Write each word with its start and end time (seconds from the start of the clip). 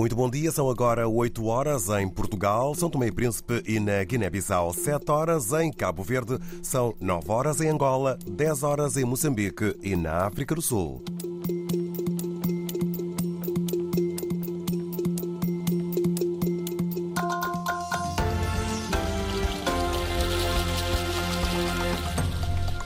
Muito 0.00 0.16
bom 0.16 0.30
dia, 0.30 0.50
são 0.50 0.70
agora 0.70 1.06
8 1.06 1.44
horas 1.44 1.90
em 1.90 2.08
Portugal, 2.08 2.74
São 2.74 2.88
Tomé 2.88 3.08
e 3.08 3.12
Príncipe 3.12 3.62
e 3.66 3.78
na 3.78 4.02
Guiné-Bissau, 4.02 4.72
7 4.72 5.10
horas 5.10 5.52
em 5.52 5.70
Cabo 5.70 6.02
Verde, 6.02 6.38
são 6.62 6.94
9 6.98 7.30
horas 7.30 7.60
em 7.60 7.68
Angola, 7.68 8.18
10 8.26 8.62
horas 8.62 8.96
em 8.96 9.04
Moçambique 9.04 9.76
e 9.82 9.94
na 9.96 10.24
África 10.24 10.54
do 10.54 10.62
Sul. 10.62 11.04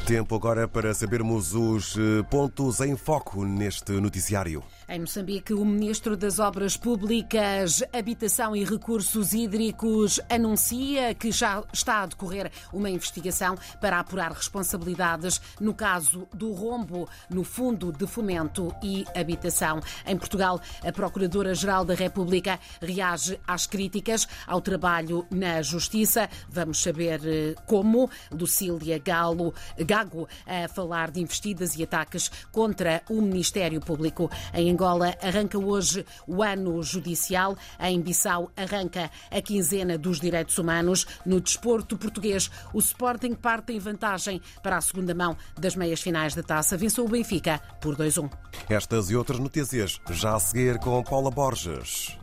Tempo 0.05 0.35
agora 0.35 0.69
para 0.69 0.93
sabermos 0.93 1.55
os 1.55 1.97
eh, 1.97 2.23
pontos 2.31 2.81
em 2.81 2.95
foco 2.95 3.45
neste 3.45 3.93
noticiário. 3.93 4.63
Em 4.89 5.01
Moçambique, 5.01 5.55
o 5.55 5.65
Ministro 5.65 6.17
das 6.17 6.39
Obras 6.39 6.77
Públicas, 6.77 7.83
Habitação 7.93 8.55
e 8.55 8.65
Recursos 8.65 9.33
Hídricos 9.33 10.21
anuncia 10.29 11.15
que 11.15 11.33
já 11.33 11.65
está 11.73 12.03
a 12.03 12.07
decorrer 12.07 12.51
uma 12.73 12.91
investigação 12.91 13.57
para 13.81 13.99
apurar 13.99 14.33
responsabilidades 14.33 15.41
no 15.59 15.73
caso 15.73 16.29
do 16.35 16.53
rombo 16.53 17.09
no 17.31 17.45
Fundo 17.45 17.91
de 17.93 18.07
Fomento 18.07 18.75
e 18.83 19.05
Habitação. 19.17 19.81
Em 20.07 20.17
Portugal, 20.17 20.61
a 20.87 20.93
Procuradora-Geral 20.93 21.85
da 21.85 21.95
República 21.95 22.61
reage 22.83 23.41
às 23.47 23.67
críticas 23.67 24.29
ao 24.47 24.61
trabalho 24.61 25.27
na 25.31 25.63
Justiça. 25.63 26.29
Vamos 26.49 26.83
saber 26.83 27.21
eh, 27.25 27.55
como. 27.67 28.11
Lucília 28.31 28.99
Galo 28.99 29.55
Gago 29.79 30.29
a 30.47 30.69
falar 30.69 31.11
de 31.11 31.21
investidas 31.21 31.77
e 31.77 31.83
ataques 31.83 32.31
contra 32.53 33.03
o 33.09 33.21
Ministério 33.21 33.81
Público. 33.81 34.31
Em 34.53 34.74
Angola 34.75 35.15
arranca 35.23 35.57
hoje 35.57 36.05
o 36.27 36.43
ano 36.43 36.83
judicial. 36.83 37.57
Em 37.79 38.01
Bissau 38.01 38.51
arranca 38.57 39.09
a 39.31 39.41
quinzena 39.41 39.97
dos 39.97 40.19
direitos 40.19 40.59
humanos. 40.59 41.07
No 41.25 41.41
desporto 41.41 41.97
português, 41.97 42.51
o 42.73 42.81
Sporting 42.81 43.35
parte 43.35 43.73
em 43.73 43.79
vantagem 43.79 44.43
para 44.63 44.77
a 44.77 44.81
segunda 44.81 45.15
mão 45.15 45.37
das 45.57 45.77
meias 45.77 46.01
finais 46.01 46.35
da 46.35 46.43
taça. 46.43 46.77
Venceu 46.77 47.05
o 47.05 47.09
Benfica 47.09 47.61
por 47.81 47.97
2-1. 47.97 48.29
Estas 48.69 49.11
e 49.11 49.17
outras 49.17 49.39
notícias 49.39 50.01
já 50.11 50.35
a 50.35 50.41
seguir 50.41 50.79
com 50.81 51.03
Paula 51.05 51.31
Borges. 51.31 52.19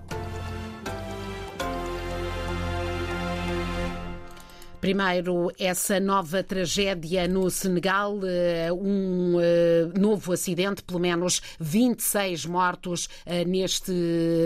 Primeiro, 4.82 5.52
essa 5.60 6.00
nova 6.00 6.42
tragédia 6.42 7.28
no 7.28 7.52
Senegal, 7.52 8.20
eh, 8.26 8.74
um 8.74 9.40
eh, 9.40 9.92
novo 9.96 10.34
acidente, 10.34 10.82
pelo 10.82 11.00
menos 11.00 11.40
26 11.60 12.48
mortos 12.48 13.08
eh, 13.24 13.46
neste 13.46 13.92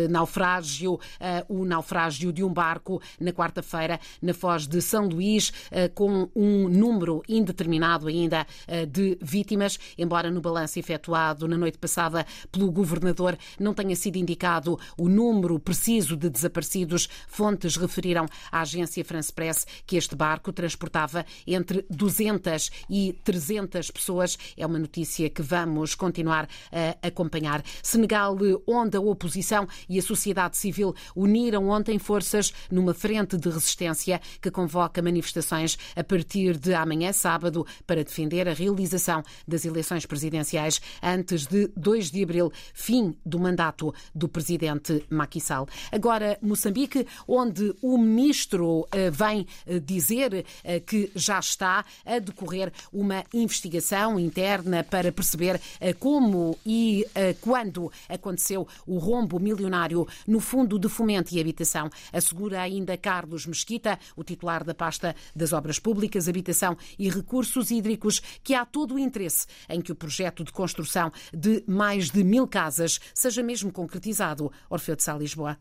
naufrágio, 0.09 1.00
o 1.47 1.64
naufrágio 1.64 2.33
de 2.33 2.44
um 2.44 2.52
barco 2.52 3.02
na 3.17 3.31
quarta-feira 3.31 3.97
na 4.22 4.33
foz 4.33 4.67
de 4.67 4.81
São 4.81 5.08
Luís, 5.08 5.53
com 5.94 6.30
um 6.36 6.67
número 6.67 7.23
indeterminado 7.30 8.08
ainda 8.08 8.45
de 8.89 9.17
vítimas, 9.22 9.80
embora 9.97 10.30
no 10.30 10.42
balanço 10.42 10.77
efetuado 10.77 11.47
na 11.47 11.58
noite 11.58 11.77
passada 11.77 12.25
pelo 12.52 12.72
governador 12.72 13.38
não 13.59 13.73
tenha 13.73 13.95
sido 13.95 14.17
indicado 14.17 14.77
o 14.97 15.08
número 15.08 15.58
preciso 15.59 16.17
de 16.17 16.30
desaparecidos. 16.30 17.08
Fontes 17.27 17.77
referiram 17.77 18.25
à 18.52 18.61
agência 18.61 19.03
France 19.05 19.31
Press 19.31 19.66
que 19.86 19.95
este 19.95 20.16
barco 20.16 20.24
barco 20.25 20.51
transportava 20.51 21.23
entre 21.45 21.85
200 21.87 22.71
e 22.89 23.13
300 23.23 23.91
pessoas. 23.91 24.37
É 24.57 24.65
uma 24.65 24.79
notícia 24.79 25.29
que 25.29 25.43
vamos 25.43 25.93
continuar 25.93 26.47
a 26.71 27.07
acompanhar. 27.07 27.63
Senegal, 27.83 28.35
onde 28.65 28.97
a 28.97 29.01
oposição 29.01 29.67
e 29.87 29.99
a 29.99 30.01
sociedade 30.01 30.57
civil 30.57 30.95
uniram 31.15 31.69
ontem 31.69 31.99
forças 31.99 32.51
numa 32.71 32.93
frente 32.93 33.37
de 33.37 33.49
resistência 33.49 34.19
que 34.41 34.49
convoca 34.49 35.02
manifestações 35.02 35.77
a 35.95 36.03
partir 36.03 36.58
de 36.58 36.73
amanhã, 36.73 37.11
sábado, 37.14 37.65
para 37.85 38.03
defender 38.03 38.47
a 38.47 38.53
realização 38.53 39.21
das 39.47 39.64
eleições 39.64 40.05
presidenciais 40.08 40.81
antes 41.03 41.45
de 41.45 41.67
2 41.77 42.09
de 42.09 42.23
abril, 42.23 42.52
fim 42.73 43.15
do 43.23 43.39
mandato 43.39 43.93
do 44.14 44.27
presidente 44.27 45.05
Macky 45.09 45.39
Sall. 45.39 45.67
Agora, 45.91 46.37
Moçambique, 46.41 47.05
onde 47.27 47.75
o 47.81 47.97
ministro 47.97 48.87
eh, 48.91 49.11
vem 49.11 49.45
eh, 49.67 49.80
dizer 49.80 50.14
dizer 50.15 50.45
eh, 50.64 50.80
que 50.80 51.11
já 51.15 51.39
está 51.39 51.86
a 52.05 52.20
decorrer 52.20 52.71
uma 52.92 53.23
investigação 53.33 54.20
interna 54.20 54.83
para 54.83 55.11
perceber 55.11 55.59
eh, 55.80 55.93
como 55.93 56.58
e 56.65 57.05
eh, 57.14 57.36
quando 57.42 57.92
aconteceu 58.08 58.67
o 58.87 58.98
rombo 58.98 59.39
milionário 59.39 60.08
no 60.27 60.39
Fundo 60.39 60.80
de 60.80 60.89
Fomento 60.89 61.33
e 61.33 61.39
Habitação. 61.39 61.89
Assegura 62.11 62.61
ainda 62.61 62.98
Carlos 62.98 63.45
Mesquita, 63.45 63.99
o 64.15 64.23
titular 64.23 64.64
da 64.64 64.73
pasta 64.73 65.15
das 65.36 65.53
Obras 65.53 65.80
Públicas, 65.80 66.27
Habitação 66.27 66.77
e 66.97 67.09
Recursos 67.09 67.71
Hídricos, 67.71 68.21
que 68.43 68.53
há 68.53 68.65
todo 68.65 68.95
o 68.95 68.99
interesse 68.99 69.45
em 69.70 69.82
que 69.82 69.92
o 69.92 69.95
projeto 69.95 70.43
de 70.43 70.52
construção 70.52 71.11
de 71.33 71.64
mais 71.67 72.09
de 72.09 72.23
mil 72.23 72.47
casas 72.47 72.99
seja 73.14 73.43
mesmo 73.43 73.71
concretizado. 73.71 74.52
Orfeu 74.70 74.95
de 74.95 75.03
Sá, 75.03 75.14
Lisboa. 75.14 75.58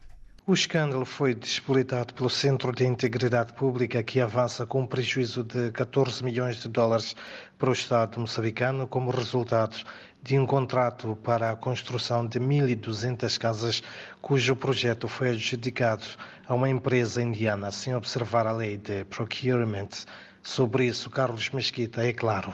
O 0.47 0.53
escândalo 0.53 1.06
foi 1.06 1.34
despolitado 1.34 2.12
pelo 2.12 2.28
Centro 2.28 2.71
de 2.71 2.84
Integridade 2.84 3.55
Pública, 3.55 4.03
que 4.03 4.21
avança 4.21 4.66
com 4.66 4.82
um 4.82 4.87
prejuízo 4.87 5.43
de 5.43 5.71
14 5.71 6.22
milhões 6.22 6.56
de 6.56 6.69
dólares 6.69 7.16
para 7.56 7.71
o 7.71 7.72
Estado 7.72 8.21
moçambicano 8.21 8.87
como 8.87 9.10
resultado 9.10 9.75
de 10.22 10.38
um 10.38 10.44
contrato 10.44 11.16
para 11.25 11.50
a 11.50 11.56
construção 11.56 12.27
de 12.27 12.38
1.200 12.38 13.38
casas, 13.38 13.83
cujo 14.21 14.54
projeto 14.54 15.09
foi 15.09 15.31
adjudicado 15.31 16.04
a 16.47 16.54
uma 16.54 16.69
empresa 16.69 17.22
indiana 17.22 17.71
sem 17.71 17.94
observar 17.94 18.47
a 18.47 18.53
lei 18.53 18.77
de 18.77 19.03
procurement. 19.06 19.88
Sobre 20.43 20.84
isso, 20.84 21.09
Carlos 21.09 21.49
Mesquita 21.49 22.06
é 22.06 22.12
claro. 22.12 22.53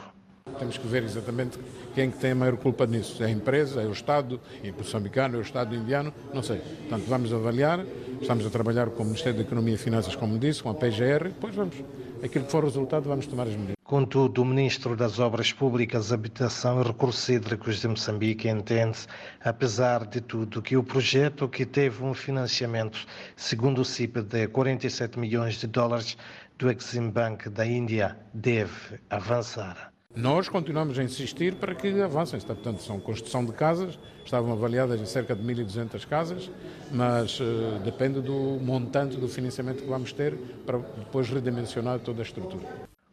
Temos 0.59 0.77
que 0.77 0.87
ver 0.87 1.05
exatamente 1.05 1.59
quem 1.95 2.11
que 2.11 2.19
tem 2.19 2.33
a 2.33 2.35
maior 2.35 2.57
culpa 2.57 2.87
nisso. 2.87 3.23
É 3.23 3.27
a 3.27 3.31
empresa, 3.31 3.83
é 3.83 3.87
o 3.87 3.93
Estado, 3.93 4.41
é 4.63 4.71
o 4.71 4.75
moçambicano, 4.75 5.37
é 5.37 5.39
o 5.39 5.43
Estado 5.43 5.75
indiano, 5.75 6.13
não 6.33 6.43
sei. 6.43 6.59
Portanto, 6.59 7.05
vamos 7.09 7.33
avaliar, 7.33 7.85
estamos 8.21 8.47
a 8.47 8.51
trabalhar 8.51 8.91
com 8.91 9.03
o 9.03 9.07
Ministério 9.07 9.39
da 9.39 9.45
Economia 9.45 9.75
e 9.75 9.79
Finanças, 9.79 10.15
como 10.15 10.39
disse, 10.39 10.63
com 10.63 10.71
a 10.71 10.75
PGR, 10.75 11.25
depois 11.25 11.55
vamos, 11.55 11.77
aquilo 12.23 12.45
que 12.45 12.51
for 12.51 12.65
o 12.65 12.67
resultado, 12.67 13.09
vamos 13.09 13.27
tomar 13.27 13.45
as 13.45 13.55
medidas. 13.55 13.81
Contudo, 13.91 14.43
o 14.43 14.45
Ministro 14.45 14.95
das 14.95 15.19
Obras 15.19 15.53
Públicas, 15.53 16.13
Habitação 16.13 16.81
e 16.81 16.85
Recursos 16.85 17.29
Hídricos 17.29 17.81
de 17.81 17.89
Moçambique 17.89 18.49
entende, 18.49 18.99
apesar 19.43 20.07
de 20.07 20.21
tudo, 20.21 20.63
que 20.63 20.77
o 20.77 20.85
projeto 20.85 21.49
que 21.49 21.67
teve 21.67 22.05
um 22.05 22.15
financiamento, 22.15 23.05
segundo 23.35 23.81
o 23.81 23.85
CIP, 23.85 24.23
de 24.23 24.47
47 24.47 25.19
milhões 25.19 25.55
de 25.55 25.67
dólares 25.67 26.17
do 26.57 26.71
Exim 26.71 27.11
Bank 27.11 27.49
da 27.49 27.67
Índia, 27.67 28.17
deve 28.33 29.01
avançar. 29.11 29.91
Nós 30.15 30.49
continuamos 30.49 30.99
a 30.99 31.05
insistir 31.05 31.55
para 31.55 31.73
que 31.73 31.89
avancem. 32.03 32.41
Portanto, 32.41 32.83
são 32.83 32.99
construção 32.99 33.45
de 33.45 33.53
casas, 33.53 33.97
estavam 34.25 34.53
avaliadas 34.53 35.01
em 35.01 35.07
cerca 35.07 35.37
de 35.37 35.43
1.200 35.43 36.05
casas, 36.05 36.51
mas 36.91 37.39
uh, 37.39 37.79
depende 37.85 38.21
do 38.21 38.59
montante 38.61 39.17
do 39.17 39.29
financiamento 39.29 39.83
que 39.83 39.89
vamos 39.89 40.13
ter 40.13 40.37
para 40.67 40.79
depois 40.79 41.29
redimensionar 41.29 42.01
toda 42.01 42.23
a 42.23 42.25
estrutura. 42.25 42.67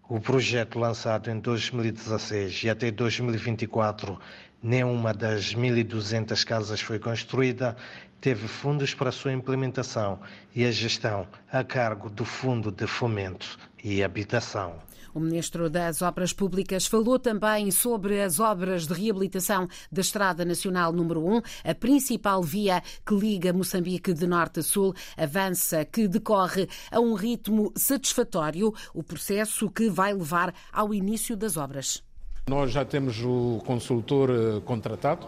O 0.09 0.19
projeto 0.19 0.79
lançado 0.79 1.29
em 1.29 1.39
2016 1.39 2.63
e 2.63 2.69
até 2.69 2.89
2024, 2.89 4.17
nenhuma 4.63 5.13
das 5.13 5.53
1.200 5.53 6.43
casas 6.43 6.81
foi 6.81 6.97
construída, 6.97 7.77
teve 8.19 8.47
fundos 8.47 8.95
para 8.95 9.09
a 9.09 9.11
sua 9.11 9.33
implementação 9.33 10.19
e 10.55 10.65
a 10.65 10.71
gestão 10.71 11.27
a 11.51 11.63
cargo 11.63 12.09
do 12.09 12.25
Fundo 12.25 12.71
de 12.71 12.87
Fomento 12.87 13.59
e 13.83 14.01
Habitação. 14.01 14.79
O 15.17 15.19
Ministro 15.19 15.67
das 15.67 16.03
Obras 16.03 16.31
Públicas 16.31 16.85
falou 16.85 17.17
também 17.17 17.71
sobre 17.71 18.21
as 18.21 18.39
obras 18.39 18.85
de 18.85 18.93
reabilitação 18.93 19.67
da 19.91 20.01
Estrada 20.01 20.45
Nacional 20.45 20.93
número 20.93 21.25
1, 21.25 21.41
a 21.71 21.73
principal 21.73 22.43
via 22.43 22.83
que 23.03 23.15
liga 23.15 23.51
Moçambique 23.51 24.13
de 24.13 24.27
norte 24.27 24.59
a 24.59 24.63
sul, 24.63 24.93
avança 25.17 25.83
que 25.83 26.07
decorre 26.07 26.69
a 26.91 26.99
um 26.99 27.15
ritmo 27.15 27.73
satisfatório, 27.75 28.71
o 28.93 29.01
processo 29.01 29.71
que 29.71 29.89
vai 29.89 30.13
levar 30.13 30.53
ao 30.71 30.93
início 30.93 31.35
das 31.35 31.57
obras. 31.57 32.03
Nós 32.47 32.71
já 32.71 32.85
temos 32.85 33.19
o 33.23 33.59
consultor 33.65 34.29
eh, 34.29 34.61
contratado 34.65 35.25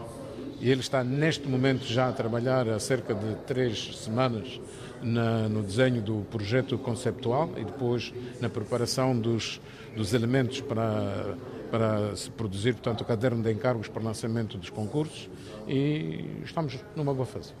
e 0.60 0.70
ele 0.70 0.82
está 0.82 1.02
neste 1.02 1.48
momento 1.48 1.84
já 1.84 2.08
a 2.08 2.12
trabalhar 2.12 2.68
há 2.68 2.78
cerca 2.78 3.12
de 3.12 3.34
três 3.44 3.96
semanas 3.96 4.60
na, 5.02 5.48
no 5.48 5.62
desenho 5.62 6.02
do 6.02 6.26
projeto 6.30 6.76
conceptual 6.78 7.50
e 7.56 7.64
depois 7.64 8.12
na 8.40 8.48
preparação 8.48 9.18
dos, 9.18 9.60
dos 9.96 10.14
elementos 10.14 10.60
para, 10.60 11.36
para 11.70 12.16
se 12.16 12.30
produzir, 12.30 12.74
portanto, 12.74 13.02
o 13.02 13.04
caderno 13.04 13.42
de 13.42 13.52
encargos 13.52 13.88
para 13.88 14.02
o 14.02 14.04
lançamento 14.04 14.58
dos 14.58 14.70
concursos 14.70 15.28
e 15.66 16.42
estamos 16.44 16.78
numa 16.96 17.14
boa 17.14 17.26
fase. 17.26 17.52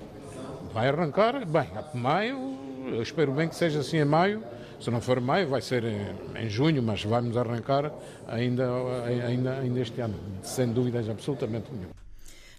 Vai 0.72 0.88
arrancar, 0.88 1.44
bem, 1.46 1.68
a 1.74 1.96
maio, 1.96 2.56
eu 2.88 3.02
espero 3.02 3.32
bem 3.32 3.48
que 3.48 3.56
seja 3.56 3.80
assim 3.80 3.98
em 3.98 4.04
maio, 4.04 4.42
se 4.80 4.90
não 4.90 5.00
for 5.00 5.20
maio 5.20 5.48
vai 5.48 5.60
ser 5.60 5.84
em, 5.84 6.06
em 6.36 6.48
junho, 6.48 6.82
mas 6.82 7.04
vamos 7.04 7.36
arrancar 7.36 7.92
ainda, 8.26 8.66
ainda, 9.04 9.58
ainda 9.58 9.80
este 9.80 10.00
ano, 10.00 10.14
sem 10.42 10.72
dúvidas 10.72 11.08
absolutamente 11.08 11.66
nenhuma. 11.72 12.00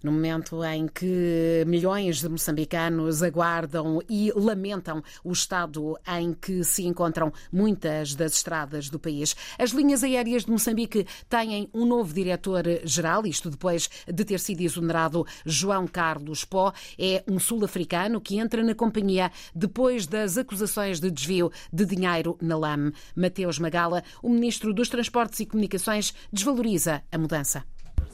No 0.03 0.11
momento 0.11 0.63
em 0.63 0.87
que 0.87 1.63
milhões 1.67 2.21
de 2.21 2.29
moçambicanos 2.29 3.21
aguardam 3.21 4.01
e 4.09 4.31
lamentam 4.35 5.03
o 5.23 5.31
estado 5.31 5.97
em 6.19 6.33
que 6.33 6.63
se 6.63 6.85
encontram 6.85 7.31
muitas 7.51 8.15
das 8.15 8.33
estradas 8.33 8.89
do 8.89 8.99
país. 8.99 9.35
As 9.59 9.71
linhas 9.71 10.03
aéreas 10.03 10.45
de 10.45 10.51
Moçambique 10.51 11.05
têm 11.29 11.69
um 11.73 11.85
novo 11.85 12.13
diretor-geral, 12.13 13.25
isto 13.27 13.49
depois 13.49 13.89
de 14.07 14.25
ter 14.25 14.39
sido 14.39 14.61
exonerado 14.61 15.25
João 15.45 15.85
Carlos 15.87 16.43
Pó. 16.43 16.73
É 16.97 17.23
um 17.27 17.37
sul-africano 17.39 18.19
que 18.19 18.39
entra 18.39 18.63
na 18.63 18.73
companhia 18.73 19.31
depois 19.53 20.07
das 20.07 20.37
acusações 20.37 20.99
de 20.99 21.11
desvio 21.11 21.51
de 21.71 21.85
dinheiro 21.85 22.37
na 22.41 22.57
LAM. 22.57 22.91
Mateus 23.15 23.59
Magala, 23.59 24.03
o 24.23 24.29
ministro 24.29 24.73
dos 24.73 24.89
Transportes 24.89 25.39
e 25.41 25.45
Comunicações, 25.45 26.13
desvaloriza 26.31 27.03
a 27.11 27.17
mudança. 27.17 27.63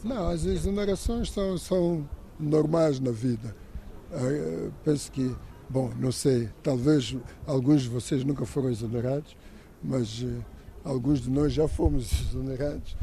Não, 0.08 0.30
as 0.30 0.46
exonerações 0.46 1.30
são, 1.30 1.58
são 1.58 2.10
normais 2.40 2.98
na 2.98 3.12
vida. 3.12 3.54
Eu 4.10 4.72
penso 4.86 5.12
que, 5.12 5.36
bom, 5.70 5.92
não 6.00 6.14
sei, 6.14 6.50
talvez 6.64 7.14
alguns 7.46 7.82
de 7.82 7.90
vocês 7.90 8.24
nunca 8.24 8.46
foram 8.46 8.70
exonerados, 8.70 9.36
mas 9.84 10.22
uh, 10.22 10.46
alguns 10.82 11.20
de 11.20 11.30
nós 11.30 11.52
já 11.52 11.68
fomos 11.68 12.10
exonerados. 12.32 12.96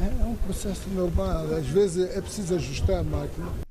É, 0.00 0.22
é 0.22 0.24
um 0.24 0.34
processo 0.34 0.88
normal, 0.90 1.44
às 1.54 1.66
vezes 1.68 2.10
é 2.10 2.20
preciso 2.20 2.56
ajustar 2.56 2.98
a 2.98 3.04
máquina. 3.04 3.67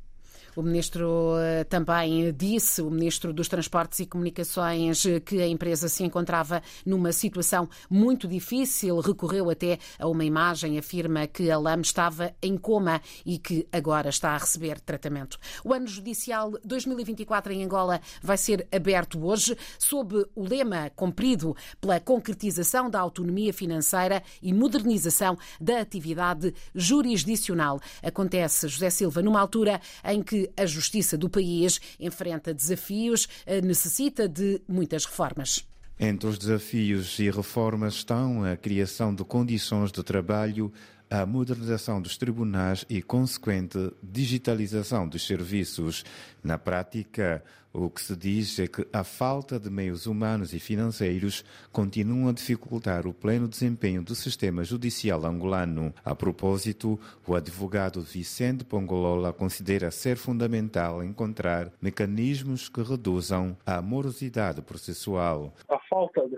O 0.57 0.63
ministro 0.63 1.37
eh, 1.37 1.65
também 1.65 2.33
disse, 2.33 2.81
o 2.81 2.89
ministro 2.89 3.31
dos 3.31 3.47
Transportes 3.47 3.99
e 3.99 4.07
Comunicações, 4.07 5.05
eh, 5.05 5.19
que 5.19 5.39
a 5.39 5.47
empresa 5.47 5.87
se 5.87 6.03
encontrava 6.03 6.63
numa 6.83 7.11
situação 7.11 7.69
muito 7.87 8.27
difícil, 8.27 8.99
recorreu 8.99 9.51
até 9.51 9.77
a 9.99 10.07
uma 10.07 10.25
imagem, 10.25 10.79
afirma 10.79 11.27
que 11.27 11.51
a 11.51 11.59
LAM 11.59 11.81
estava 11.81 12.33
em 12.41 12.57
coma 12.57 12.99
e 13.23 13.37
que 13.37 13.67
agora 13.71 14.09
está 14.09 14.31
a 14.31 14.37
receber 14.39 14.79
tratamento. 14.79 15.37
O 15.63 15.75
ano 15.75 15.85
judicial 15.85 16.51
2024 16.65 17.53
em 17.53 17.63
Angola 17.63 18.01
vai 18.19 18.35
ser 18.35 18.67
aberto 18.71 19.23
hoje, 19.23 19.55
sob 19.77 20.25
o 20.33 20.43
lema 20.43 20.89
cumprido 20.95 21.55
pela 21.79 21.99
concretização 21.99 22.89
da 22.89 22.99
autonomia 22.99 23.53
financeira 23.53 24.23
e 24.41 24.51
modernização 24.51 25.37
da 25.61 25.81
atividade 25.81 26.51
jurisdicional. 26.73 27.79
Acontece, 28.01 28.67
José 28.67 28.89
Silva, 28.89 29.21
numa 29.21 29.39
altura 29.39 29.79
em 30.03 30.23
que 30.23 30.46
a 30.55 30.65
justiça 30.65 31.17
do 31.17 31.29
país 31.29 31.79
enfrenta 31.99 32.53
desafios, 32.53 33.27
eh, 33.45 33.61
necessita 33.61 34.27
de 34.27 34.61
muitas 34.67 35.05
reformas. 35.05 35.65
Entre 35.99 36.29
os 36.29 36.37
desafios 36.37 37.17
e 37.17 37.29
reformas 37.31 37.95
estão 37.95 38.43
a 38.43 38.55
criação 38.55 39.13
de 39.13 39.23
condições 39.23 39.91
de 39.91 40.03
trabalho 40.03 40.71
a 41.09 41.25
modernização 41.25 42.01
dos 42.01 42.17
tribunais 42.17 42.85
e 42.89 43.01
consequente 43.01 43.93
digitalização 44.01 45.07
dos 45.07 45.25
serviços. 45.25 46.03
Na 46.43 46.57
prática, 46.57 47.43
o 47.73 47.89
que 47.89 48.01
se 48.01 48.15
diz 48.15 48.57
é 48.59 48.67
que 48.67 48.87
a 48.91 49.03
falta 49.03 49.59
de 49.59 49.69
meios 49.69 50.07
humanos 50.07 50.53
e 50.53 50.59
financeiros 50.59 51.45
continua 51.71 52.31
a 52.31 52.33
dificultar 52.33 53.05
o 53.05 53.13
pleno 53.13 53.47
desempenho 53.47 54.01
do 54.01 54.15
sistema 54.15 54.63
judicial 54.63 55.25
angolano. 55.25 55.93
A 56.03 56.15
propósito, 56.15 56.99
o 57.27 57.35
advogado 57.35 58.01
Vicente 58.01 58.65
Pongolola 58.65 59.31
considera 59.31 59.91
ser 59.91 60.17
fundamental 60.17 61.03
encontrar 61.03 61.71
mecanismos 61.81 62.67
que 62.67 62.81
reduzam 62.81 63.55
a 63.65 63.81
morosidade 63.81 64.61
processual. 64.61 65.53
A 65.69 65.79
falta 65.89 66.27
de 66.27 66.37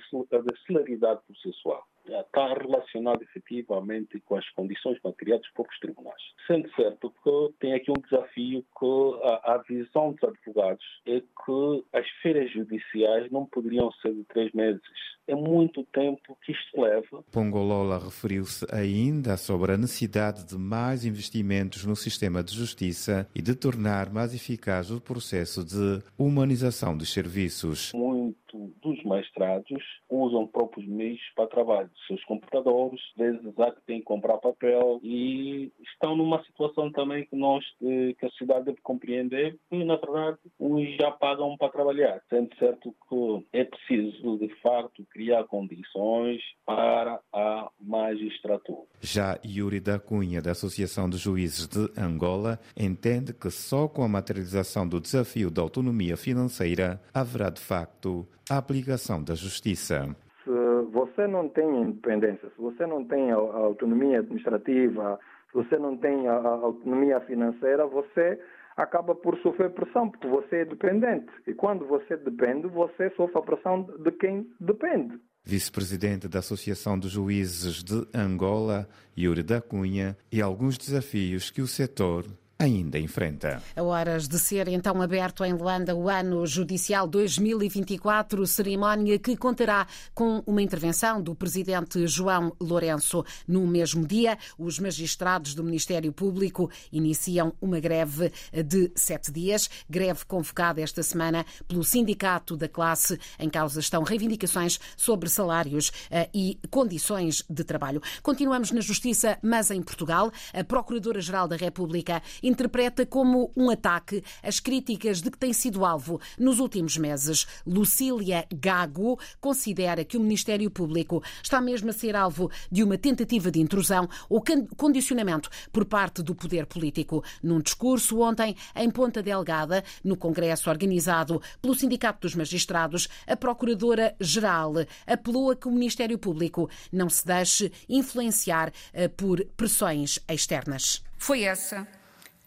celeridade 0.67 1.21
processual 1.25 1.87
está 2.11 2.53
relacionado 2.53 3.21
efetivamente 3.23 4.19
com 4.21 4.35
as 4.35 4.49
condições 4.51 4.97
materiais 5.03 5.41
dos 5.41 5.51
próprios 5.51 5.79
tribunais. 5.79 6.21
Sendo 6.47 6.69
certo 6.75 7.13
que 7.23 7.53
tem 7.59 7.73
aqui 7.73 7.91
um 7.91 8.01
desafio 8.01 8.65
que 8.77 9.19
a, 9.23 9.53
a 9.53 9.57
visão 9.67 10.13
dos 10.13 10.23
advogados 10.23 10.85
é 11.05 11.19
que 11.21 11.85
as 11.93 12.07
feiras 12.21 12.51
judiciais 12.51 13.31
não 13.31 13.45
poderiam 13.45 13.91
ser 14.01 14.13
de 14.13 14.23
três 14.25 14.51
meses. 14.53 14.81
É 15.27 15.35
muito 15.35 15.83
tempo 15.93 16.37
que 16.43 16.51
isto 16.51 16.81
leva. 16.81 17.23
Pongolola 17.31 17.99
referiu-se 17.99 18.65
ainda 18.73 19.37
sobre 19.37 19.73
a 19.73 19.77
necessidade 19.77 20.47
de 20.47 20.57
mais 20.57 21.05
investimentos 21.05 21.85
no 21.85 21.95
sistema 21.95 22.43
de 22.43 22.53
justiça 22.53 23.29
e 23.35 23.41
de 23.41 23.53
tornar 23.55 24.11
mais 24.11 24.33
eficaz 24.33 24.89
o 24.89 24.99
processo 24.99 25.63
de 25.63 26.03
humanização 26.17 26.97
dos 26.97 27.13
serviços. 27.13 27.91
Muito 27.93 28.48
dos 28.57 29.03
magistrados 29.03 29.83
usam 30.09 30.47
próprios 30.47 30.87
meios 30.87 31.21
para 31.35 31.47
trabalho, 31.47 31.89
seus 32.07 32.23
computadores, 32.25 32.99
vezes 33.17 33.59
há 33.59 33.71
que 33.71 33.81
têm 33.85 33.99
que 33.99 34.05
comprar 34.05 34.37
papel 34.37 34.99
e 35.03 35.71
estão 35.93 36.15
numa 36.15 36.43
situação 36.43 36.91
também 36.91 37.25
que 37.25 37.35
nós, 37.35 37.63
que 37.79 38.25
a 38.25 38.29
sociedade 38.29 38.65
deve 38.65 38.81
compreender 38.81 39.57
que, 39.69 39.83
na 39.83 39.95
verdade, 39.95 40.37
uns 40.59 40.95
já 40.95 41.11
pagam 41.11 41.57
para 41.57 41.69
trabalhar, 41.69 42.21
sendo 42.29 42.49
certo 42.57 42.95
que 43.07 43.47
é 43.53 43.63
preciso, 43.63 44.37
de 44.37 44.49
facto, 44.61 45.05
criar 45.09 45.43
condições 45.45 46.41
para 46.65 47.19
a 47.33 47.69
magistratura. 47.79 48.87
Já 49.01 49.39
Yuri 49.45 49.79
da 49.79 49.99
Cunha, 49.99 50.41
da 50.41 50.51
Associação 50.51 51.09
de 51.09 51.17
Juízes 51.17 51.67
de 51.67 51.89
Angola, 51.99 52.59
entende 52.77 53.33
que 53.33 53.49
só 53.49 53.87
com 53.87 54.03
a 54.03 54.07
materialização 54.07 54.87
do 54.87 54.99
desafio 54.99 55.49
da 55.49 55.61
autonomia 55.61 56.17
financeira 56.17 57.01
haverá, 57.13 57.49
de 57.49 57.61
facto, 57.61 58.27
a 58.49 58.57
aplicação 58.57 59.23
da 59.23 59.35
justiça. 59.35 60.15
Se 60.43 60.49
você 60.91 61.27
não 61.27 61.47
tem 61.49 61.81
independência, 61.81 62.49
se 62.49 62.61
você 62.61 62.85
não 62.85 63.05
tem 63.05 63.31
a 63.31 63.35
autonomia 63.35 64.19
administrativa, 64.19 65.19
se 65.51 65.53
você 65.53 65.77
não 65.77 65.95
tem 65.97 66.27
a 66.27 66.35
autonomia 66.35 67.19
financeira, 67.21 67.85
você 67.85 68.39
acaba 68.75 69.13
por 69.13 69.37
sofrer 69.39 69.71
pressão, 69.71 70.09
porque 70.09 70.27
você 70.27 70.57
é 70.57 70.65
dependente. 70.65 71.27
E 71.45 71.53
quando 71.53 71.85
você 71.85 72.17
depende, 72.17 72.67
você 72.67 73.09
sofre 73.11 73.37
a 73.37 73.41
pressão 73.41 73.83
de 73.83 74.11
quem 74.13 74.49
depende. 74.59 75.19
Vice-presidente 75.43 76.27
da 76.27 76.39
Associação 76.39 76.97
de 76.97 77.07
Juízes 77.07 77.83
de 77.83 78.07
Angola, 78.13 78.87
Yuri 79.17 79.43
da 79.43 79.61
Cunha, 79.61 80.17
e 80.31 80.41
alguns 80.41 80.77
desafios 80.77 81.49
que 81.49 81.61
o 81.61 81.67
setor 81.67 82.25
ainda 82.59 82.99
enfrenta. 82.99 83.63
A 83.73 83.81
horas 83.81 84.27
de 84.27 84.37
ser 84.37 84.67
então 84.67 85.01
aberto 85.01 85.45
em 85.45 85.53
Luanda 85.53 85.95
o 85.95 86.09
ano 86.09 86.45
judicial 86.45 87.07
2024, 87.07 88.45
cerimónia 88.45 89.17
que 89.17 89.37
contará 89.37 89.87
com 90.13 90.43
uma 90.45 90.61
intervenção 90.61 91.21
do 91.21 91.33
presidente 91.33 92.05
João 92.05 92.53
Lourenço. 92.59 93.23
No 93.47 93.65
mesmo 93.65 94.05
dia, 94.05 94.37
os 94.57 94.77
magistrados 94.77 95.55
do 95.55 95.63
Ministério 95.63 96.11
Público 96.11 96.69
iniciam 96.91 97.53
uma 97.61 97.79
greve 97.79 98.29
de 98.65 98.91
sete 98.93 99.31
dias, 99.31 99.69
greve 99.89 100.25
convocada 100.25 100.81
esta 100.81 101.01
semana 101.01 101.45
pelo 101.65 101.83
Sindicato 101.83 102.57
da 102.57 102.67
Classe. 102.67 103.17
Em 103.39 103.49
causa 103.49 103.79
estão 103.79 104.03
reivindicações 104.03 104.77
sobre 104.97 105.29
salários 105.29 105.93
eh, 106.11 106.29
e 106.33 106.59
condições 106.69 107.41
de 107.49 107.63
trabalho. 107.63 108.01
Continuamos 108.21 108.71
na 108.71 108.81
Justiça, 108.81 109.39
mas 109.41 109.71
em 109.71 109.81
Portugal, 109.81 110.29
a 110.53 110.61
Procuradora-Geral 110.61 111.47
da 111.47 111.55
República 111.55 112.21
interpreta 112.49 113.05
como 113.05 113.51
um 113.55 113.69
ataque 113.69 114.23
as 114.43 114.59
críticas 114.59 115.21
de 115.21 115.31
que 115.31 115.37
tem 115.37 115.53
sido 115.53 115.85
alvo 115.85 116.19
nos 116.37 116.59
últimos 116.59 116.97
meses. 116.97 117.47
Lucília 117.65 118.45
Gago 118.53 119.19
considera 119.39 120.03
que 120.03 120.17
o 120.17 120.21
Ministério 120.21 120.69
Público 120.69 121.23
está 121.41 121.61
mesmo 121.61 121.89
a 121.89 121.93
ser 121.93 122.15
alvo 122.15 122.51
de 122.71 122.83
uma 122.83 122.97
tentativa 122.97 123.51
de 123.51 123.59
intrusão 123.59 124.09
ou 124.27 124.43
condicionamento 124.75 125.49
por 125.71 125.85
parte 125.85 126.21
do 126.21 126.35
poder 126.35 126.65
político. 126.65 127.23
Num 127.41 127.61
discurso 127.61 128.19
ontem 128.19 128.55
em 128.75 128.89
Ponta 128.89 129.21
Delgada, 129.21 129.83
no 130.03 130.17
congresso 130.17 130.69
organizado 130.69 131.41
pelo 131.61 131.75
Sindicato 131.75 132.21
dos 132.21 132.35
Magistrados, 132.35 133.07
a 133.27 133.35
Procuradora-Geral 133.35 134.73
apelou 135.05 135.51
a 135.51 135.55
que 135.55 135.67
o 135.67 135.71
Ministério 135.71 136.17
Público 136.17 136.69
não 136.91 137.09
se 137.09 137.25
deixe 137.25 137.71
influenciar 137.87 138.71
eh, 138.93 139.07
por 139.07 139.43
pressões 139.55 140.19
externas. 140.27 141.03
Foi 141.17 141.43
essa 141.43 141.87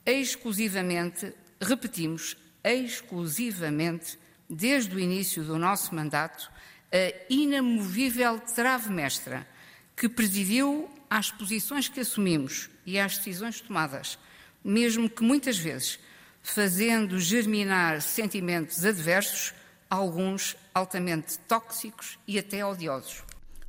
exclusivamente, 0.04 1.32
repetimos, 1.60 2.36
exclusivamente, 2.64 4.18
desde 4.48 4.94
o 4.94 5.00
início 5.00 5.42
do 5.42 5.58
nosso 5.58 5.94
mandato, 5.94 6.50
a 6.92 7.32
inamovível 7.32 8.38
trave 8.40 8.90
mestra 8.90 9.46
que 9.96 10.08
presidiu 10.08 10.90
às 11.08 11.30
posições 11.30 11.88
que 11.88 12.00
assumimos 12.00 12.68
e 12.84 12.98
às 12.98 13.16
decisões 13.16 13.60
tomadas, 13.60 14.18
mesmo 14.64 15.08
que 15.08 15.22
muitas 15.22 15.58
vezes 15.58 15.98
fazendo 16.42 17.18
germinar 17.18 18.02
sentimentos 18.02 18.84
adversos, 18.84 19.54
alguns 19.88 20.56
altamente 20.74 21.38
tóxicos 21.40 22.18
e 22.26 22.38
até 22.38 22.64
odiosos. 22.64 23.22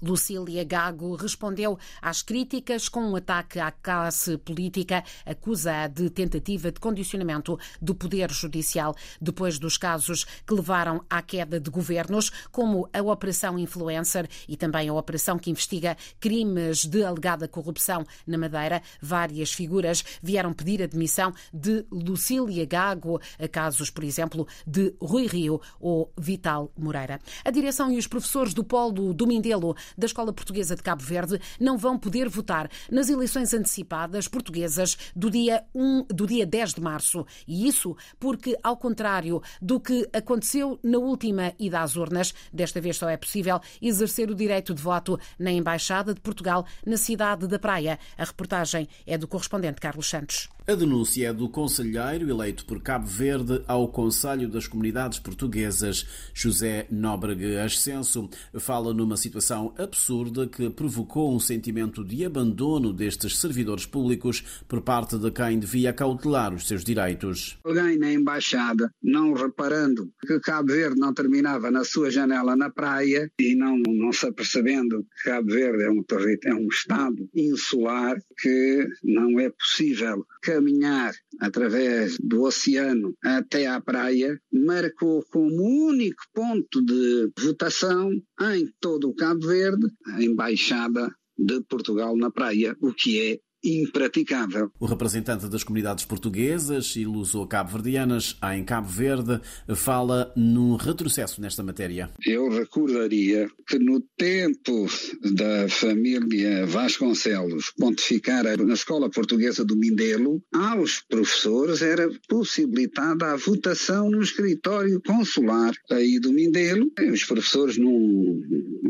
Lucília 0.03 0.65
Gago 0.65 1.15
respondeu 1.15 1.79
às 2.01 2.21
críticas 2.21 2.89
com 2.89 2.99
um 2.99 3.15
ataque 3.15 3.57
à 3.57 3.71
classe 3.71 4.37
política, 4.37 5.01
acusa 5.25 5.87
de 5.87 6.09
tentativa 6.09 6.71
de 6.71 6.79
condicionamento 6.79 7.57
do 7.81 7.95
Poder 7.95 8.29
Judicial, 8.31 8.93
depois 9.21 9.57
dos 9.57 9.77
casos 9.77 10.25
que 10.45 10.53
levaram 10.53 11.05
à 11.09 11.21
queda 11.21 11.57
de 11.57 11.69
governos, 11.69 12.31
como 12.51 12.89
a 12.91 13.01
Operação 13.01 13.57
Influencer 13.57 14.27
e 14.47 14.57
também 14.57 14.89
a 14.89 14.93
operação 14.93 15.39
que 15.39 15.49
investiga 15.49 15.95
crimes 16.19 16.85
de 16.85 17.03
alegada 17.03 17.47
corrupção 17.47 18.05
na 18.27 18.37
Madeira. 18.37 18.81
Várias 19.01 19.53
figuras 19.53 20.03
vieram 20.21 20.51
pedir 20.51 20.83
a 20.83 20.87
demissão 20.87 21.33
de 21.53 21.85
Lucília 21.89 22.65
Gago, 22.65 23.21
a 23.39 23.47
casos, 23.47 23.89
por 23.89 24.03
exemplo, 24.03 24.45
de 24.67 24.93
Rui 24.99 25.27
Rio 25.27 25.61
ou 25.79 26.11
Vital 26.17 26.71
Moreira. 26.77 27.21
A 27.45 27.51
direção 27.51 27.89
e 27.89 27.97
os 27.97 28.07
professores 28.07 28.53
do 28.53 28.63
Polo 28.65 29.13
do 29.13 29.25
Mindelo 29.25 29.75
da 29.97 30.05
Escola 30.05 30.33
Portuguesa 30.33 30.75
de 30.75 30.83
Cabo 30.83 31.03
Verde 31.03 31.39
não 31.59 31.77
vão 31.77 31.97
poder 31.97 32.29
votar 32.29 32.69
nas 32.91 33.09
eleições 33.09 33.53
antecipadas 33.53 34.27
portuguesas 34.27 34.97
do 35.15 35.29
dia 35.29 35.63
1, 35.73 36.05
do 36.09 36.27
dia 36.27 36.45
10 36.45 36.75
de 36.75 36.81
março. 36.81 37.25
E 37.47 37.67
isso 37.67 37.95
porque, 38.19 38.57
ao 38.63 38.77
contrário 38.77 39.41
do 39.61 39.79
que 39.79 40.07
aconteceu 40.13 40.79
na 40.83 40.97
última 40.97 41.53
ida 41.59 41.81
às 41.81 41.95
urnas, 41.95 42.33
desta 42.51 42.81
vez 42.81 42.97
só 42.97 43.09
é 43.09 43.17
possível 43.17 43.59
exercer 43.81 44.29
o 44.29 44.35
direito 44.35 44.73
de 44.73 44.81
voto 44.81 45.19
na 45.37 45.51
Embaixada 45.51 46.13
de 46.13 46.21
Portugal 46.21 46.65
na 46.85 46.97
cidade 46.97 47.47
da 47.47 47.59
Praia. 47.59 47.99
A 48.17 48.23
reportagem 48.23 48.87
é 49.05 49.17
do 49.17 49.27
correspondente 49.27 49.81
Carlos 49.81 50.09
Santos. 50.09 50.52
A 50.65 50.75
denúncia 50.75 51.27
é 51.27 51.33
do 51.33 51.49
conselheiro 51.49 52.29
eleito 52.29 52.65
por 52.65 52.81
Cabo 52.81 53.05
Verde 53.05 53.61
ao 53.67 53.85
Conselho 53.89 54.47
das 54.47 54.65
Comunidades 54.65 55.19
Portuguesas, 55.19 56.07
José 56.33 56.87
Nóbrega 56.89 57.65
Ascenso. 57.65 58.29
Fala 58.57 58.93
numa 58.93 59.17
situação 59.17 59.73
absurda 59.77 60.47
que 60.47 60.69
provocou 60.69 61.35
um 61.35 61.39
sentimento 61.39 62.01
de 62.01 62.23
abandono 62.23 62.93
destes 62.93 63.39
servidores 63.39 63.85
públicos 63.85 64.63
por 64.65 64.79
parte 64.79 65.17
de 65.17 65.29
quem 65.31 65.59
devia 65.59 65.91
cautelar 65.91 66.53
os 66.53 66.65
seus 66.65 66.85
direitos. 66.85 67.59
Alguém 67.65 67.97
na 67.97 68.13
embaixada, 68.13 68.89
não 69.03 69.33
reparando 69.33 70.13
que 70.25 70.39
Cabo 70.39 70.71
Verde 70.71 70.97
não 70.97 71.13
terminava 71.13 71.69
na 71.69 71.83
sua 71.83 72.09
janela 72.09 72.55
na 72.55 72.69
praia 72.69 73.29
e 73.37 73.53
não, 73.53 73.79
não 73.79 74.13
se 74.13 74.27
apercebendo 74.27 75.05
que 75.17 75.29
Cabo 75.29 75.51
Verde 75.51 75.83
é 75.83 75.91
um, 75.91 76.05
é 76.45 76.53
um 76.53 76.67
estado 76.69 77.29
insular 77.35 78.15
que 78.39 78.87
não 79.03 79.37
é 79.41 79.49
possível 79.49 80.25
caminhar 80.53 81.13
através 81.39 82.17
do 82.19 82.43
oceano 82.43 83.15
até 83.23 83.65
à 83.65 83.81
praia, 83.81 84.39
marcou 84.51 85.23
como 85.31 85.87
único 85.87 86.23
ponto 86.33 86.83
de 86.83 87.31
votação 87.39 88.11
em 88.53 88.71
todo 88.79 89.09
o 89.09 89.15
Cabo 89.15 89.47
Verde 89.47 89.87
a 90.07 90.23
Embaixada 90.23 91.11
de 91.35 91.61
Portugal 91.63 92.15
na 92.15 92.29
praia, 92.29 92.75
o 92.79 92.93
que 92.93 93.19
é 93.19 93.39
impraticável. 93.63 94.71
O 94.79 94.85
representante 94.85 95.47
das 95.47 95.63
comunidades 95.63 96.05
portuguesas 96.05 96.95
e 96.95 97.05
luso-cabo-verdianas 97.05 98.37
em 98.53 98.63
Cabo 98.63 98.87
Verde 98.87 99.39
fala 99.75 100.31
num 100.35 100.75
retrocesso 100.75 101.41
nesta 101.41 101.63
matéria. 101.63 102.09
Eu 102.25 102.49
recordaria 102.49 103.49
que 103.67 103.79
no 103.79 104.01
tempo 104.17 104.87
da 105.35 105.69
família 105.69 106.65
Vasconcelos 106.65 107.71
pontificar 107.77 108.43
na 108.43 108.73
Escola 108.73 109.09
Portuguesa 109.09 109.63
do 109.63 109.75
Mindelo, 109.75 110.41
aos 110.53 111.01
professores 111.01 111.81
era 111.81 112.09
possibilitada 112.27 113.31
a 113.31 113.37
votação 113.37 114.09
no 114.09 114.21
escritório 114.21 115.01
consular 115.05 115.73
aí 115.91 116.19
do 116.19 116.33
Mindelo. 116.33 116.91
Os 117.11 117.23
professores 117.23 117.77
num 117.77 118.41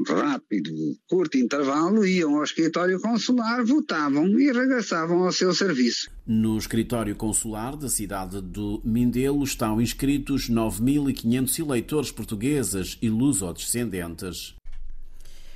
rápido, 0.08 0.72
curto 1.08 1.38
intervalo 1.38 2.06
iam 2.06 2.38
ao 2.38 2.44
escritório 2.44 3.00
consular, 3.00 3.64
votavam 3.64 4.40
e 4.40 4.52
regressavam 4.64 5.24
ao 5.24 5.32
seu 5.32 5.54
serviço. 5.54 6.10
No 6.26 6.58
escritório 6.58 7.16
consular 7.16 7.76
da 7.76 7.90
cidade 7.90 8.42
do 8.42 8.82
Mindelo 8.84 9.44
estão 9.44 9.82
inscritos 9.82 10.50
9.500 10.50 11.60
eleitores 11.60 12.12
portugueses 12.12 12.98
e 13.02 13.10
luso-descendentes. 13.10 14.56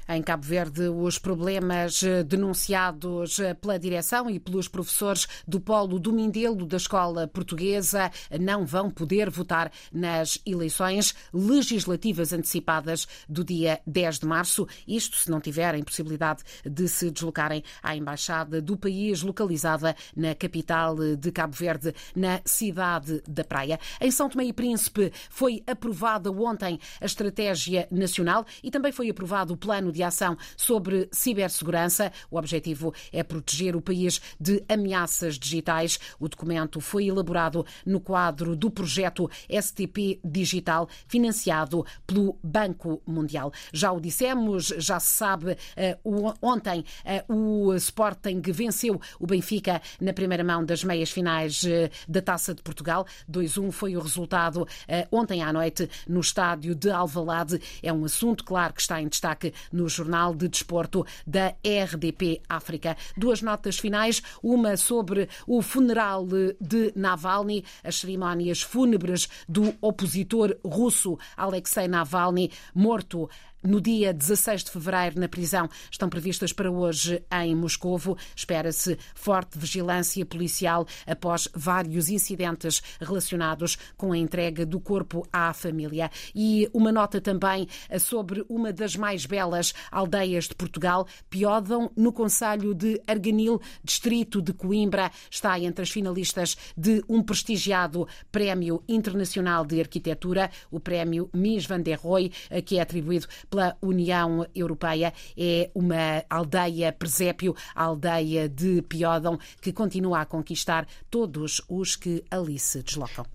Em 0.09 0.21
Cabo 0.21 0.43
Verde, 0.43 0.87
os 0.87 1.19
problemas 1.19 2.01
eh, 2.01 2.23
denunciados 2.23 3.39
eh, 3.39 3.53
pela 3.53 3.77
direção 3.77 4.29
e 4.29 4.39
pelos 4.39 4.69
professores 4.69 5.27
do 5.45 5.59
Polo 5.59 5.99
do 5.99 6.13
Mindelo 6.13 6.65
da 6.65 6.77
Escola 6.77 7.27
Portuguesa 7.27 8.09
não 8.39 8.65
vão 8.65 8.89
poder 8.89 9.29
votar 9.29 9.69
nas 9.91 10.39
eleições 10.45 11.13
legislativas 11.33 12.31
antecipadas 12.31 13.05
do 13.27 13.43
dia 13.43 13.81
10 13.85 14.19
de 14.19 14.25
março, 14.25 14.65
isto 14.87 15.17
se 15.17 15.29
não 15.29 15.41
tiverem 15.41 15.83
possibilidade 15.83 16.41
de 16.65 16.87
se 16.87 17.11
deslocarem 17.11 17.61
à 17.83 17.95
embaixada 17.95 18.61
do 18.61 18.77
país 18.77 19.21
localizada 19.21 19.93
na 20.15 20.33
capital 20.33 20.95
de 21.17 21.31
Cabo 21.33 21.53
Verde, 21.53 21.93
na 22.15 22.39
cidade 22.45 23.21
da 23.27 23.43
Praia. 23.43 23.77
Em 23.99 24.09
São 24.09 24.29
Tomé 24.29 24.45
e 24.45 24.53
Príncipe 24.53 25.11
foi 25.29 25.61
aprovada 25.67 26.31
ontem 26.31 26.79
a 27.01 27.05
estratégia 27.05 27.87
nacional 27.91 28.45
e 28.63 28.71
também 28.71 28.93
foi 28.93 29.09
aprovado 29.09 29.53
o 29.53 29.57
plano 29.57 29.91
de 29.91 29.96
ação 30.03 30.37
sobre 30.55 31.07
cibersegurança. 31.11 32.11
O 32.29 32.37
objetivo 32.37 32.93
é 33.11 33.23
proteger 33.23 33.75
o 33.75 33.81
país 33.81 34.21
de 34.39 34.63
ameaças 34.69 35.37
digitais. 35.37 35.99
O 36.19 36.27
documento 36.27 36.79
foi 36.79 37.07
elaborado 37.07 37.65
no 37.85 37.99
quadro 37.99 38.55
do 38.55 38.69
projeto 38.69 39.29
STP 39.49 40.19
Digital, 40.23 40.87
financiado 41.07 41.85
pelo 42.05 42.37
Banco 42.43 43.01
Mundial. 43.05 43.51
Já 43.73 43.91
o 43.91 43.99
dissemos, 43.99 44.67
já 44.77 44.99
se 44.99 45.13
sabe, 45.13 45.57
eh, 45.75 45.97
ontem 46.41 46.83
eh, 47.03 47.23
o 47.27 47.73
Sporting 47.75 48.41
venceu 48.41 48.99
o 49.19 49.27
Benfica 49.27 49.81
na 49.99 50.13
primeira 50.13 50.43
mão 50.43 50.63
das 50.63 50.83
meias 50.83 51.11
finais 51.11 51.63
eh, 51.65 51.89
da 52.07 52.21
Taça 52.21 52.53
de 52.53 52.61
Portugal. 52.61 53.05
2-1 53.29 53.71
foi 53.71 53.95
o 53.95 54.01
resultado 54.01 54.67
ontem 55.11 55.41
à 55.41 55.51
noite 55.51 55.89
no 56.07 56.19
estádio 56.19 56.75
de 56.75 56.89
Alvalade. 56.89 57.59
É 57.81 57.91
um 57.91 58.05
assunto, 58.05 58.43
claro, 58.43 58.73
que 58.73 58.81
está 58.81 59.01
em 59.01 59.07
destaque 59.07 59.53
no 59.71 59.86
Jornal 59.89 60.35
de 60.35 60.47
Desporto 60.47 61.05
da 61.25 61.55
RDP 61.63 62.41
África. 62.49 62.97
Duas 63.15 63.41
notas 63.41 63.77
finais, 63.77 64.21
uma 64.41 64.77
sobre 64.77 65.29
o 65.45 65.61
funeral 65.61 66.25
de 66.59 66.91
Navalny, 66.95 67.63
as 67.83 67.95
cerimónias 67.97 68.61
fúnebres 68.61 69.27
do 69.47 69.73
opositor 69.81 70.57
russo 70.63 71.17
Alexei 71.35 71.87
Navalny, 71.87 72.51
morto 72.73 73.29
no 73.63 73.81
dia 73.81 74.13
16 74.13 74.63
de 74.65 74.71
fevereiro 74.71 75.19
na 75.19 75.27
prisão. 75.27 75.69
Estão 75.91 76.09
previstas 76.09 76.53
para 76.53 76.71
hoje 76.71 77.23
em 77.31 77.55
Moscovo. 77.55 78.17
Espera-se 78.35 78.97
forte 79.15 79.57
vigilância 79.57 80.25
policial 80.25 80.85
após 81.05 81.47
vários 81.53 82.09
incidentes 82.09 82.81
relacionados 82.99 83.77
com 83.95 84.11
a 84.11 84.17
entrega 84.17 84.65
do 84.65 84.79
corpo 84.79 85.27
à 85.31 85.53
família. 85.53 86.09
E 86.33 86.69
uma 86.73 86.91
nota 86.91 87.19
também 87.19 87.67
sobre 87.99 88.45
uma 88.49 88.71
das 88.71 88.95
mais 88.95 89.25
belas 89.25 89.73
aldeias 89.91 90.45
de 90.45 90.55
Portugal, 90.55 91.07
Piódão, 91.29 91.91
no 91.95 92.11
Conselho 92.11 92.73
de 92.73 93.01
Arganil, 93.07 93.59
distrito 93.83 94.41
de 94.41 94.53
Coimbra, 94.53 95.11
está 95.29 95.59
entre 95.59 95.83
as 95.83 95.89
finalistas 95.89 96.55
de 96.75 97.03
um 97.09 97.21
prestigiado 97.23 98.07
Prémio 98.31 98.83
Internacional 98.87 99.65
de 99.65 99.79
Arquitetura, 99.79 100.49
o 100.71 100.79
Prémio 100.79 101.29
Mies 101.33 101.65
van 101.65 101.81
der 101.81 101.97
Rohe, 101.97 102.31
que 102.65 102.77
é 102.77 102.81
atribuído 102.81 103.27
pela 103.49 103.56
União 103.81 104.45
Europeia. 104.55 105.13
É 105.37 105.69
uma 105.73 106.23
aldeia 106.29 106.91
presépio, 106.91 107.55
a 107.75 107.83
aldeia 107.83 108.49
de 108.49 108.81
Piódão, 108.83 109.39
que 109.61 109.71
continua 109.71 110.21
a 110.21 110.25
conquistar 110.25 110.87
todos 111.09 111.61
os 111.69 111.95
que 111.95 112.23
ali 112.29 112.59
se 112.59 112.83
deslocam. 112.83 113.25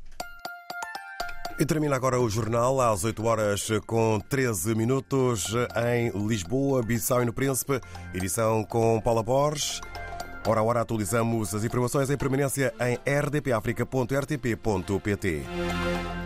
E 1.59 1.67
termina 1.67 1.95
agora 1.95 2.19
o 2.19 2.29
jornal 2.29 2.81
às 2.81 3.05
8 3.05 3.25
horas 3.25 3.69
com 3.87 4.19
13 4.29 4.75
minutos 4.75 5.55
em 5.87 6.11
Lisboa, 6.27 6.83
Bissau 6.83 7.23
e 7.23 7.27
no 7.27 7.33
Príncipe. 7.33 7.81
Edição 8.15 8.65
com 8.65 9.01
Paula 9.01 9.23
Borges. 9.23 9.81
Hora 10.47 10.61
a 10.61 10.63
hora 10.63 10.81
atualizamos 10.81 11.55
as 11.55 11.63
informações 11.63 12.09
em 12.11 12.17
permanência 12.17 12.75
em 12.81 12.99
rdpafrica.rtp.pt. 13.09 15.43